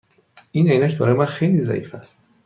این 0.51 0.69
عینک 0.71 0.97
برای 0.97 1.13
من 1.13 1.25
خیلی 1.25 1.59
ضعیف 1.59 1.95
است. 1.95 2.17